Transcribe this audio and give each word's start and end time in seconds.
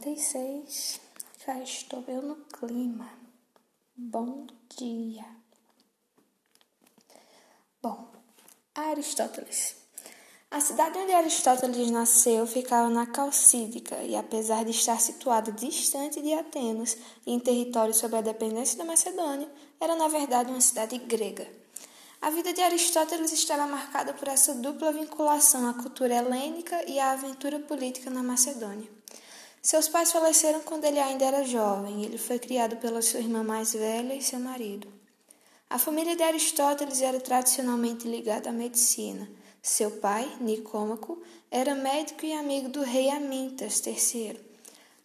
46. 0.00 0.98
Já 1.44 1.58
estou 1.62 2.02
eu 2.08 2.22
no 2.22 2.36
clima. 2.36 3.06
Bom 3.94 4.46
dia. 4.78 5.26
Bom, 7.82 8.08
Aristóteles. 8.74 9.76
A 10.50 10.58
cidade 10.58 10.98
onde 10.98 11.12
Aristóteles 11.12 11.90
nasceu 11.90 12.46
ficava 12.46 12.88
na 12.88 13.06
Calcídica 13.06 13.96
e, 13.96 14.16
apesar 14.16 14.64
de 14.64 14.70
estar 14.70 14.98
situada 14.98 15.52
distante 15.52 16.22
de 16.22 16.32
Atenas 16.32 16.96
e 17.26 17.32
em 17.32 17.38
território 17.38 17.92
sob 17.92 18.16
a 18.16 18.22
dependência 18.22 18.78
da 18.78 18.84
Macedônia, 18.84 19.48
era 19.78 19.94
na 19.96 20.08
verdade 20.08 20.50
uma 20.50 20.62
cidade 20.62 20.96
grega. 20.96 21.46
A 22.22 22.30
vida 22.30 22.54
de 22.54 22.62
Aristóteles 22.62 23.32
estará 23.32 23.66
marcada 23.66 24.14
por 24.14 24.28
essa 24.28 24.54
dupla 24.54 24.92
vinculação 24.92 25.68
à 25.68 25.74
cultura 25.74 26.14
helênica 26.14 26.84
e 26.88 26.98
à 26.98 27.12
aventura 27.12 27.60
política 27.60 28.08
na 28.08 28.22
Macedônia. 28.22 28.88
Seus 29.62 29.88
pais 29.88 30.10
faleceram 30.10 30.60
quando 30.60 30.84
ele 30.84 30.98
ainda 30.98 31.24
era 31.24 31.44
jovem. 31.44 32.02
Ele 32.02 32.16
foi 32.16 32.38
criado 32.38 32.76
pela 32.76 33.02
sua 33.02 33.20
irmã 33.20 33.42
mais 33.42 33.74
velha 33.74 34.14
e 34.14 34.22
seu 34.22 34.40
marido. 34.40 34.88
A 35.68 35.78
família 35.78 36.16
de 36.16 36.22
Aristóteles 36.22 37.02
era 37.02 37.20
tradicionalmente 37.20 38.08
ligada 38.08 38.48
à 38.48 38.52
medicina. 38.52 39.30
Seu 39.62 39.90
pai, 39.90 40.28
Nicômaco, 40.40 41.22
era 41.50 41.74
médico 41.74 42.24
e 42.24 42.32
amigo 42.32 42.70
do 42.70 42.82
rei 42.82 43.10
Amintas 43.10 43.82
III. 43.86 44.40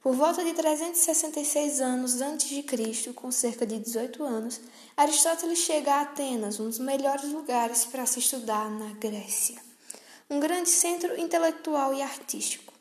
Por 0.01 0.15
volta 0.15 0.43
de 0.43 0.53
366 0.53 1.81
anos 1.81 2.21
antes 2.21 2.47
de 2.47 2.63
Cristo, 2.63 3.13
com 3.13 3.31
cerca 3.31 3.65
de 3.65 3.77
18 3.77 4.23
anos, 4.23 4.61
Aristóteles 4.95 5.59
chega 5.59 5.95
a 5.95 6.01
Atenas, 6.01 6.59
um 6.59 6.69
dos 6.69 6.79
melhores 6.79 7.29
lugares 7.31 7.85
para 7.85 8.05
se 8.05 8.19
estudar 8.19 8.69
na 8.69 8.93
Grécia. 8.93 9.59
Um 10.29 10.39
grande 10.39 10.69
centro 10.69 11.19
intelectual 11.19 11.93
e 11.93 12.01
artístico. 12.01 12.74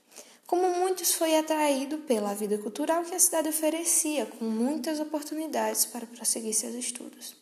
Como 0.47 0.69
muitos, 0.69 1.15
foi 1.15 1.37
atraído 1.39 1.99
pela 1.99 2.35
vida 2.35 2.59
cultural 2.59 3.03
que 3.03 3.15
a 3.15 3.19
cidade 3.19 3.49
oferecia, 3.49 4.27
com 4.27 4.45
muitas 4.45 5.01
oportunidades 5.01 5.87
para 5.87 6.07
prosseguir 6.07 6.53
seus 6.53 6.75
estudos. 6.75 7.35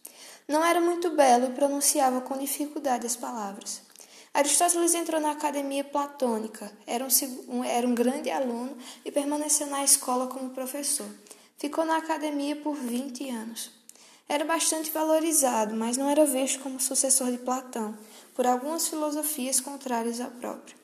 Não 0.46 0.64
era 0.64 0.80
muito 0.80 1.10
belo 1.10 1.46
e 1.46 1.52
pronunciava 1.52 2.20
com 2.20 2.38
dificuldade 2.38 3.06
as 3.06 3.16
palavras. 3.16 3.82
Aristóteles 4.32 4.94
entrou 4.94 5.20
na 5.20 5.32
academia 5.32 5.84
platônica, 5.84 6.72
era 6.86 7.04
um, 7.48 7.64
era 7.64 7.86
um 7.86 7.94
grande 7.94 8.30
aluno 8.30 8.77
e 9.05 9.10
permaneceu 9.10 9.66
na 9.66 9.84
escola 9.84 10.28
como 10.28 10.50
professor. 10.50 11.08
Ficou 11.58 11.84
na 11.84 11.98
academia 11.98 12.56
por 12.56 12.74
20 12.74 13.28
anos. 13.30 13.70
Era 14.28 14.44
bastante 14.44 14.90
valorizado, 14.90 15.74
mas 15.74 15.96
não 15.96 16.08
era 16.08 16.24
visto 16.24 16.60
como 16.60 16.80
sucessor 16.80 17.30
de 17.30 17.38
Platão, 17.38 17.96
por 18.34 18.46
algumas 18.46 18.88
filosofias 18.88 19.60
contrárias 19.60 20.20
ao 20.20 20.30
próprio. 20.30 20.81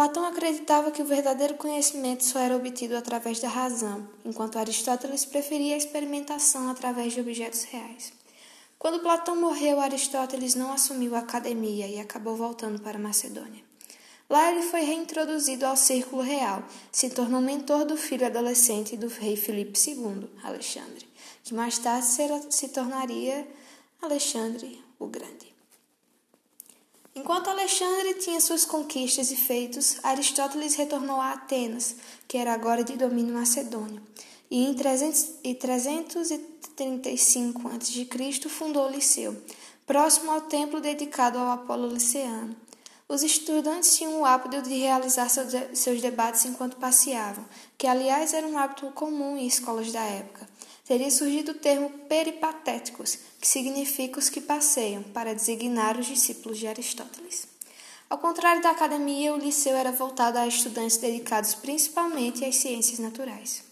Platão 0.00 0.24
acreditava 0.24 0.90
que 0.90 1.02
o 1.02 1.04
verdadeiro 1.04 1.56
conhecimento 1.56 2.24
só 2.24 2.38
era 2.38 2.56
obtido 2.56 2.96
através 2.96 3.38
da 3.38 3.50
razão, 3.50 4.08
enquanto 4.24 4.58
Aristóteles 4.58 5.26
preferia 5.26 5.74
a 5.74 5.76
experimentação 5.76 6.70
através 6.70 7.12
de 7.12 7.20
objetos 7.20 7.64
reais. 7.64 8.10
Quando 8.78 9.02
Platão 9.02 9.36
morreu, 9.36 9.78
Aristóteles 9.78 10.54
não 10.54 10.72
assumiu 10.72 11.14
a 11.14 11.18
academia 11.18 11.86
e 11.86 12.00
acabou 12.00 12.34
voltando 12.34 12.80
para 12.80 12.98
Macedônia. 12.98 13.62
Lá 14.30 14.50
ele 14.50 14.62
foi 14.62 14.80
reintroduzido 14.80 15.66
ao 15.66 15.76
círculo 15.76 16.22
real, 16.22 16.64
se 16.90 17.10
tornou 17.10 17.42
mentor 17.42 17.84
do 17.84 17.94
filho 17.94 18.24
adolescente 18.24 18.96
do 18.96 19.08
rei 19.08 19.36
Filipe 19.36 19.78
II, 19.78 20.30
Alexandre, 20.42 21.06
que 21.44 21.52
mais 21.52 21.76
tarde 21.76 22.06
se 22.48 22.68
tornaria 22.68 23.46
Alexandre 24.00 24.82
o 24.98 25.06
Grande. 25.08 25.59
Enquanto 27.20 27.50
Alexandre 27.50 28.14
tinha 28.14 28.40
suas 28.40 28.64
conquistas 28.64 29.30
e 29.30 29.36
feitos, 29.36 29.98
Aristóteles 30.02 30.74
retornou 30.74 31.20
a 31.20 31.32
Atenas, 31.32 31.96
que 32.26 32.38
era 32.38 32.54
agora 32.54 32.82
de 32.82 32.96
domínio 32.96 33.34
macedônio, 33.34 34.00
e 34.50 34.64
em 34.64 34.72
335 34.72 37.68
a.C. 37.68 38.48
fundou 38.48 38.86
o 38.86 38.90
Liceu, 38.90 39.36
próximo 39.86 40.30
ao 40.30 40.40
templo 40.40 40.80
dedicado 40.80 41.36
ao 41.36 41.50
Apolo 41.50 41.88
Liceano. 41.88 42.56
Os 43.06 43.22
estudantes 43.22 43.98
tinham 43.98 44.22
o 44.22 44.24
hábito 44.24 44.62
de 44.62 44.78
realizar 44.78 45.28
seus 45.28 46.00
debates 46.00 46.46
enquanto 46.46 46.78
passeavam, 46.78 47.44
que 47.76 47.86
aliás 47.86 48.32
era 48.32 48.46
um 48.46 48.56
hábito 48.56 48.90
comum 48.92 49.36
em 49.36 49.46
escolas 49.46 49.92
da 49.92 50.00
época 50.00 50.48
teria 50.90 51.08
surgido 51.08 51.52
o 51.52 51.54
termo 51.54 51.88
peripatéticos, 52.08 53.16
que 53.40 53.46
significa 53.46 54.18
os 54.18 54.28
que 54.28 54.40
passeiam, 54.40 55.04
para 55.04 55.36
designar 55.36 55.96
os 55.96 56.04
discípulos 56.04 56.58
de 56.58 56.66
Aristóteles. 56.66 57.46
Ao 58.08 58.18
contrário 58.18 58.60
da 58.60 58.70
academia, 58.70 59.32
o 59.32 59.38
liceu 59.38 59.76
era 59.76 59.92
voltado 59.92 60.36
a 60.36 60.48
estudantes 60.48 60.96
dedicados 60.96 61.54
principalmente 61.54 62.44
às 62.44 62.56
ciências 62.56 62.98
naturais. 62.98 63.62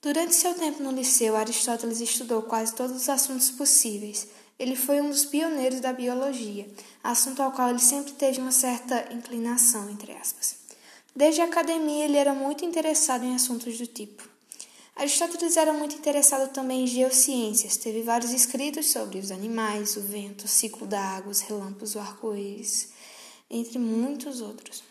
Durante 0.00 0.34
seu 0.34 0.54
tempo 0.54 0.82
no 0.82 0.90
liceu, 0.90 1.36
Aristóteles 1.36 2.00
estudou 2.00 2.40
quase 2.40 2.74
todos 2.74 2.96
os 2.96 3.10
assuntos 3.10 3.50
possíveis. 3.50 4.26
Ele 4.58 4.74
foi 4.74 5.02
um 5.02 5.10
dos 5.10 5.26
pioneiros 5.26 5.80
da 5.80 5.92
biologia, 5.92 6.66
assunto 7.04 7.42
ao 7.42 7.52
qual 7.52 7.68
ele 7.68 7.78
sempre 7.78 8.12
teve 8.12 8.40
uma 8.40 8.52
certa 8.52 9.12
inclinação, 9.12 9.90
entre 9.90 10.12
aspas. 10.12 10.56
Desde 11.14 11.42
a 11.42 11.44
academia, 11.44 12.06
ele 12.06 12.16
era 12.16 12.32
muito 12.32 12.64
interessado 12.64 13.22
em 13.22 13.34
assuntos 13.34 13.76
do 13.76 13.86
tipo 13.86 14.37
Aristóteles 14.98 15.56
era 15.56 15.72
muito 15.72 15.94
interessado 15.94 16.52
também 16.52 16.82
em 16.82 16.86
geociências. 16.88 17.76
Teve 17.76 18.02
vários 18.02 18.32
escritos 18.32 18.90
sobre 18.90 19.20
os 19.20 19.30
animais, 19.30 19.96
o 19.96 20.00
vento, 20.00 20.46
o 20.46 20.48
ciclo 20.48 20.88
da 20.88 21.00
água, 21.00 21.30
os 21.30 21.38
relâmpagos, 21.40 21.94
o 21.94 22.00
arco-íris, 22.00 22.88
entre 23.48 23.78
muitos 23.78 24.40
outros. 24.40 24.82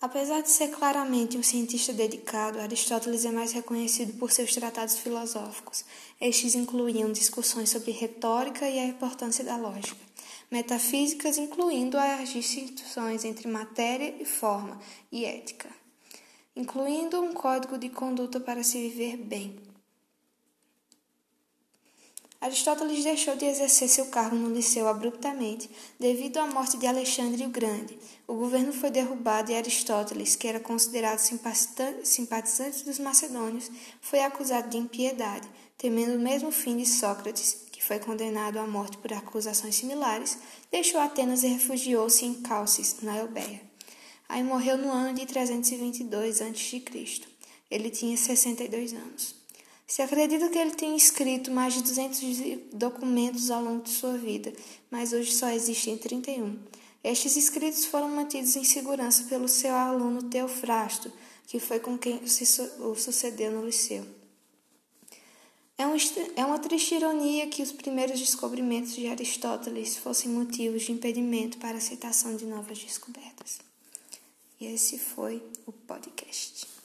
Apesar 0.00 0.42
de 0.42 0.50
ser 0.50 0.68
claramente 0.68 1.36
um 1.36 1.42
cientista 1.42 1.92
dedicado, 1.92 2.60
Aristóteles 2.60 3.24
é 3.24 3.32
mais 3.32 3.50
reconhecido 3.50 4.16
por 4.16 4.30
seus 4.30 4.54
tratados 4.54 4.96
filosóficos. 4.98 5.84
Estes 6.20 6.54
incluíam 6.54 7.10
discussões 7.10 7.68
sobre 7.68 7.90
retórica 7.90 8.70
e 8.70 8.78
a 8.78 8.84
importância 8.84 9.42
da 9.42 9.56
lógica, 9.56 10.00
metafísicas, 10.48 11.36
incluindo 11.36 11.98
as 11.98 12.28
distinções 12.28 13.24
entre 13.24 13.48
matéria 13.48 14.14
e 14.20 14.24
forma, 14.24 14.80
e 15.10 15.24
ética 15.24 15.77
incluindo 16.58 17.20
um 17.20 17.32
código 17.32 17.78
de 17.78 17.88
conduta 17.88 18.40
para 18.40 18.64
se 18.64 18.80
viver 18.80 19.16
bem. 19.16 19.56
Aristóteles 22.40 23.04
deixou 23.04 23.36
de 23.36 23.44
exercer 23.44 23.88
seu 23.88 24.06
cargo 24.06 24.34
no 24.34 24.52
liceu 24.52 24.88
abruptamente 24.88 25.70
devido 26.00 26.38
à 26.38 26.46
morte 26.46 26.76
de 26.76 26.86
Alexandre 26.86 27.44
o 27.44 27.48
Grande. 27.48 27.96
O 28.26 28.34
governo 28.34 28.72
foi 28.72 28.90
derrubado 28.90 29.52
e 29.52 29.56
Aristóteles, 29.56 30.34
que 30.34 30.48
era 30.48 30.58
considerado 30.58 31.18
simpatizante 31.18 32.84
dos 32.84 32.98
macedônios, 32.98 33.70
foi 34.00 34.20
acusado 34.20 34.68
de 34.68 34.78
impiedade, 34.78 35.48
temendo 35.76 36.16
o 36.16 36.20
mesmo 36.20 36.50
fim 36.50 36.76
de 36.76 36.86
Sócrates, 36.86 37.66
que 37.70 37.82
foi 37.82 38.00
condenado 38.00 38.58
à 38.58 38.66
morte 38.66 38.98
por 38.98 39.12
acusações 39.12 39.76
similares, 39.76 40.38
deixou 40.72 41.00
Atenas 41.00 41.44
e 41.44 41.48
refugiou-se 41.48 42.24
em 42.24 42.34
Calcis, 42.34 42.96
na 43.00 43.16
Eubéia. 43.16 43.67
Aí 44.28 44.42
morreu 44.42 44.76
no 44.76 44.92
ano 44.92 45.14
de 45.14 45.24
322 45.24 46.42
a.C. 46.42 46.82
Ele 47.70 47.90
tinha 47.90 48.16
62 48.16 48.92
anos. 48.92 49.34
Se 49.86 50.02
acredita 50.02 50.50
que 50.50 50.58
ele 50.58 50.72
tenha 50.72 50.94
escrito 50.94 51.50
mais 51.50 51.72
de 51.72 51.82
200 51.82 52.20
documentos 52.74 53.50
ao 53.50 53.64
longo 53.64 53.82
de 53.84 53.90
sua 53.90 54.18
vida, 54.18 54.52
mas 54.90 55.14
hoje 55.14 55.32
só 55.32 55.48
existem 55.48 55.96
31. 55.96 56.58
Estes 57.02 57.36
escritos 57.36 57.86
foram 57.86 58.10
mantidos 58.10 58.54
em 58.54 58.64
segurança 58.64 59.24
pelo 59.24 59.48
seu 59.48 59.74
aluno 59.74 60.24
Teofrasto, 60.24 61.10
que 61.46 61.58
foi 61.58 61.80
com 61.80 61.96
quem 61.96 62.20
o 62.22 62.94
sucedeu 62.94 63.50
no 63.50 63.64
liceu. 63.64 64.04
É, 65.78 65.86
um, 65.86 65.96
é 66.36 66.44
uma 66.44 66.58
triste 66.58 66.94
ironia 66.94 67.46
que 67.46 67.62
os 67.62 67.72
primeiros 67.72 68.18
descobrimentos 68.18 68.94
de 68.94 69.06
Aristóteles 69.06 69.96
fossem 69.96 70.30
motivos 70.30 70.82
de 70.82 70.92
impedimento 70.92 71.56
para 71.56 71.76
a 71.76 71.78
aceitação 71.78 72.36
de 72.36 72.44
novas 72.44 72.78
descobertas. 72.78 73.67
E 74.60 74.66
esse 74.66 74.98
foi 74.98 75.42
o 75.66 75.72
podcast. 75.72 76.77